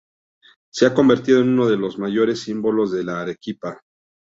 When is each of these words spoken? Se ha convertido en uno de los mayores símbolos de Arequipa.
Se 0.73 0.87
ha 0.87 0.95
convertido 0.95 1.41
en 1.41 1.49
uno 1.49 1.67
de 1.67 1.77
los 1.77 1.99
mayores 1.99 2.41
símbolos 2.41 2.91
de 2.91 3.05
Arequipa. 3.13 3.83